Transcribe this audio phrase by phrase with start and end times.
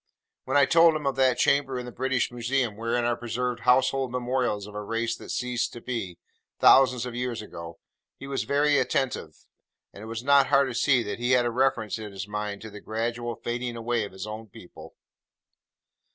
[0.45, 4.11] When I told him of that chamber in the British Museum wherein are preserved household
[4.11, 6.17] memorials of a race that ceased to be,
[6.57, 7.77] thousands of years ago,
[8.17, 9.45] he was very attentive,
[9.93, 12.61] and it was not hard to see that he had a reference in his mind
[12.63, 14.95] to the gradual fading away of his own people.